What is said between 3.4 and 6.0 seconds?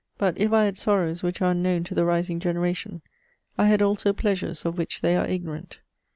I had also pleasures of which they are ignorant.